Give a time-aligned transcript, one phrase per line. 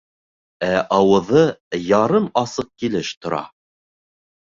[0.67, 1.43] Ә ауыҙы
[1.89, 3.43] ярым асыҡ килеш тора.